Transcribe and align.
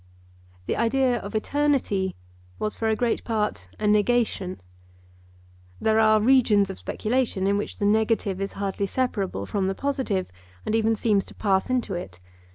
The 0.65 0.75
idea 0.77 1.19
of 1.19 1.35
eternity 1.35 2.15
was 2.57 2.75
for 2.75 2.87
a 2.89 2.95
great 2.95 3.23
part 3.23 3.67
a 3.77 3.85
negation. 3.87 4.59
There 5.79 5.99
are 5.99 6.19
regions 6.19 6.71
of 6.71 6.79
speculation 6.79 7.45
in 7.45 7.55
which 7.55 7.77
the 7.77 7.85
negative 7.85 8.41
is 8.41 8.53
hardly 8.53 8.87
separable 8.87 9.45
from 9.45 9.67
the 9.67 9.75
positive, 9.75 10.31
and 10.65 10.73
even 10.73 10.95
seems 10.95 11.23
to 11.25 11.35
pass 11.35 11.69
into 11.69 11.93
it. 11.93 12.19